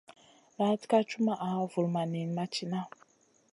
Laaɗ 0.57 0.81
ka 0.89 0.97
cumaʼa, 1.09 1.49
vulmaʼ 1.71 2.05
niyn 2.11 2.29
ma 2.35 2.45
cina. 2.53 2.79